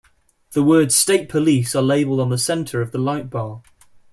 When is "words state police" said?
0.63-1.75